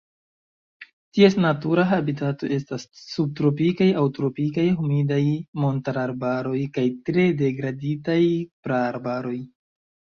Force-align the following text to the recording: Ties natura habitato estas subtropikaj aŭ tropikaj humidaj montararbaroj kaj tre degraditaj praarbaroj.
Ties 1.17 1.35
natura 1.43 1.83
habitato 1.91 2.49
estas 2.57 2.87
subtropikaj 3.01 3.89
aŭ 4.01 4.07
tropikaj 4.17 4.67
humidaj 4.81 5.21
montararbaroj 5.67 6.59
kaj 6.79 6.89
tre 7.11 7.31
degraditaj 7.45 8.21
praarbaroj. 8.67 9.39